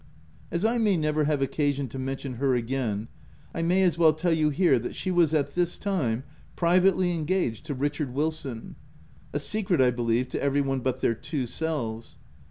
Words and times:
224 0.49 0.49
THE 0.49 0.59
TENANT 0.59 0.63
As 0.63 0.65
I 0.65 0.77
may 0.83 0.97
never 0.99 1.23
have 1.25 1.41
occasion 1.43 1.87
to 1.89 1.99
mention 1.99 2.33
her 2.37 2.55
again, 2.55 3.07
I 3.53 3.61
may 3.61 3.83
as 3.83 3.99
well 3.99 4.13
tell 4.13 4.33
you 4.33 4.49
here, 4.49 4.79
that 4.79 4.95
she 4.95 5.11
was 5.11 5.31
at 5.31 5.53
this 5.53 5.77
time 5.77 6.23
privately 6.55 7.11
engaged 7.13 7.65
to 7.67 7.75
Richard 7.75 8.11
Wilson— 8.11 8.77
a 9.33 9.39
secret, 9.39 9.79
I 9.79 9.91
believe 9.91 10.27
to 10.29 10.41
every 10.41 10.61
one 10.61 10.79
but 10.79 11.01
their 11.01 11.13
two 11.13 11.45
selves. 11.45 12.17